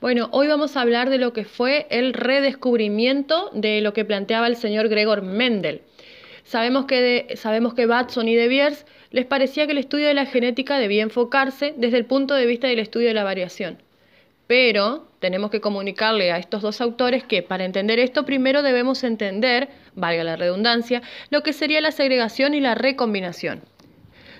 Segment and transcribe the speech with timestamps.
[0.00, 4.46] Bueno, hoy vamos a hablar de lo que fue el redescubrimiento de lo que planteaba
[4.46, 5.82] el señor Gregor Mendel.
[6.44, 10.14] Sabemos que, de, sabemos que Batson y De Beers les parecía que el estudio de
[10.14, 13.78] la genética debía enfocarse desde el punto de vista del estudio de la variación.
[14.46, 19.68] Pero tenemos que comunicarle a estos dos autores que para entender esto primero debemos entender,
[19.94, 23.62] valga la redundancia, lo que sería la segregación y la recombinación.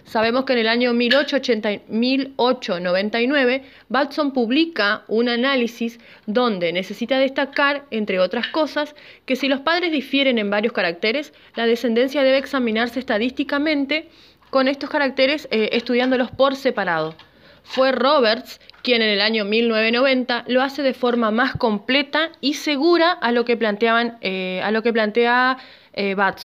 [0.05, 8.47] Sabemos que en el año 1899 Batson publica un análisis donde necesita destacar, entre otras
[8.49, 14.09] cosas, que si los padres difieren en varios caracteres, la descendencia debe examinarse estadísticamente
[14.51, 17.17] con estos caracteres eh, estudiándolos por separado.
[17.65, 23.11] Fue Roberts quien en el año 1990 lo hace de forma más completa y segura
[23.11, 25.57] a lo que, planteaban, eh, a lo que plantea
[25.95, 26.44] eh, Batson.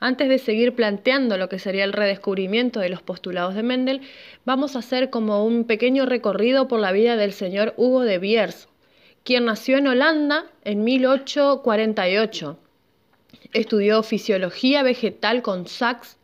[0.00, 4.02] Antes de seguir planteando lo que sería el redescubrimiento de los postulados de Mendel,
[4.44, 8.68] vamos a hacer como un pequeño recorrido por la vida del señor Hugo de Beers,
[9.24, 12.58] quien nació en Holanda en 1848.
[13.52, 16.16] Estudió fisiología vegetal con Sachs.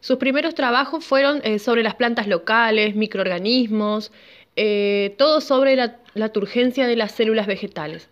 [0.00, 4.10] Sus primeros trabajos fueron eh, sobre las plantas locales, microorganismos,
[4.56, 8.08] eh, todo sobre la turgencia de las células vegetales.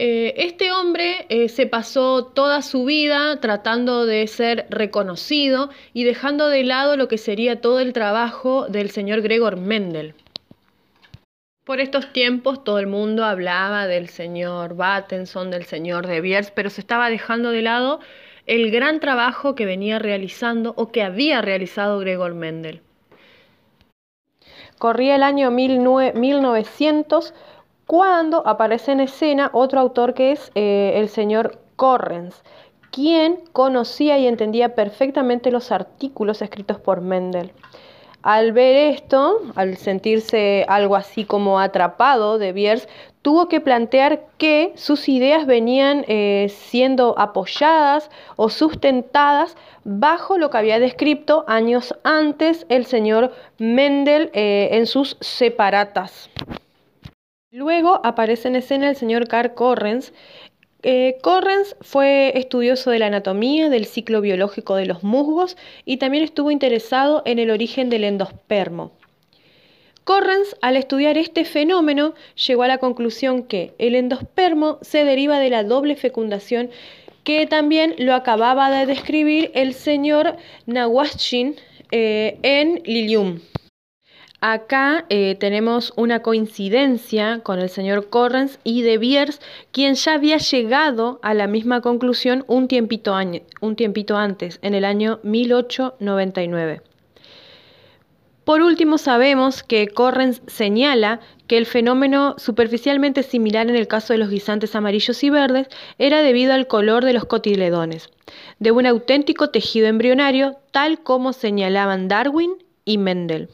[0.00, 6.48] Eh, este hombre eh, se pasó toda su vida tratando de ser reconocido y dejando
[6.48, 10.14] de lado lo que sería todo el trabajo del señor Gregor Mendel.
[11.64, 16.70] Por estos tiempos todo el mundo hablaba del señor Battenson, del señor de Beers, pero
[16.70, 17.98] se estaba dejando de lado
[18.46, 22.82] el gran trabajo que venía realizando o que había realizado Gregor Mendel.
[24.78, 27.34] Corría el año 1900
[27.88, 32.44] cuando aparece en escena otro autor que es eh, el señor Correns,
[32.90, 37.50] quien conocía y entendía perfectamente los artículos escritos por Mendel.
[38.22, 42.86] Al ver esto, al sentirse algo así como atrapado de Biers,
[43.22, 50.58] tuvo que plantear que sus ideas venían eh, siendo apoyadas o sustentadas bajo lo que
[50.58, 56.28] había descrito años antes el señor Mendel eh, en sus separatas.
[57.50, 60.12] Luego aparece en escena el señor Carl Correns.
[60.82, 66.24] Eh, Correns fue estudioso de la anatomía, del ciclo biológico de los musgos y también
[66.24, 68.92] estuvo interesado en el origen del endospermo.
[70.04, 72.12] Correns, al estudiar este fenómeno,
[72.46, 76.68] llegó a la conclusión que el endospermo se deriva de la doble fecundación
[77.24, 80.36] que también lo acababa de describir el señor
[80.66, 81.56] Nawaschin
[81.92, 83.40] eh, en Lilium.
[84.40, 89.40] Acá eh, tenemos una coincidencia con el señor Correns y De Beers,
[89.72, 93.16] quien ya había llegado a la misma conclusión un tiempito,
[93.60, 96.82] un tiempito antes, en el año 1899.
[98.44, 104.20] Por último, sabemos que Correns señala que el fenómeno superficialmente similar en el caso de
[104.20, 105.66] los guisantes amarillos y verdes
[105.98, 108.08] era debido al color de los cotiledones,
[108.60, 112.52] de un auténtico tejido embrionario, tal como señalaban Darwin
[112.84, 113.48] y Mendel.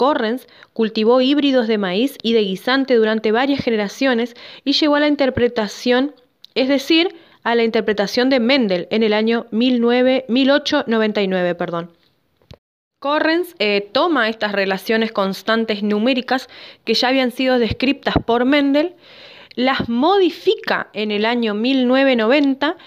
[0.00, 4.34] Correns cultivó híbridos de maíz y de guisante durante varias generaciones
[4.64, 6.14] y llegó a la interpretación,
[6.54, 11.54] es decir, a la interpretación de Mendel en el año 1899.
[11.54, 11.90] Perdón.
[12.98, 16.48] Correns eh, toma estas relaciones constantes numéricas
[16.84, 18.94] que ya habían sido descritas por Mendel,
[19.54, 22.78] las modifica en el año 1990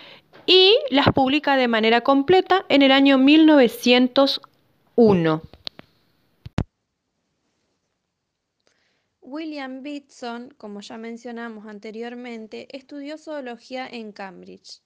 [0.48, 5.44] y las publica de manera completa en el año 1901.
[9.34, 14.84] William Bitson, como ya mencionamos anteriormente, estudió zoología en Cambridge.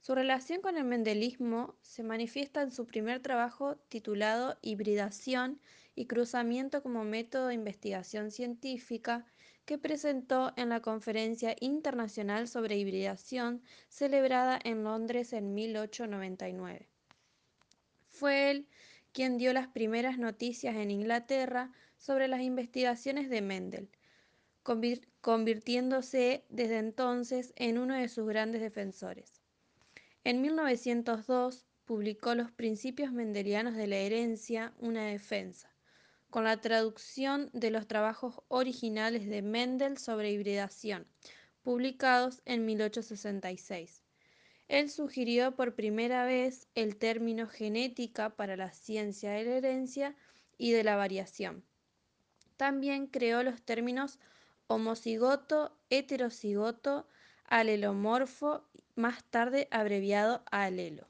[0.00, 5.60] Su relación con el mendelismo se manifiesta en su primer trabajo titulado Hibridación
[5.94, 9.26] y cruzamiento como método de investigación científica
[9.66, 16.88] que presentó en la Conferencia Internacional sobre Hibridación celebrada en Londres en 1899.
[18.08, 18.68] Fue él
[19.12, 23.88] quien dio las primeras noticias en Inglaterra sobre las investigaciones de Mendel,
[25.20, 29.40] convirtiéndose desde entonces en uno de sus grandes defensores.
[30.24, 35.72] En 1902 publicó Los Principios Mendelianos de la Herencia, una defensa,
[36.30, 41.06] con la traducción de los trabajos originales de Mendel sobre hibridación,
[41.62, 44.02] publicados en 1866.
[44.68, 50.16] Él sugirió por primera vez el término genética para la ciencia de la herencia
[50.58, 51.64] y de la variación.
[52.56, 54.18] También creó los términos
[54.66, 57.06] homocigoto, heterocigoto,
[57.44, 58.64] alelomorfo,
[58.94, 61.06] más tarde abreviado alelo.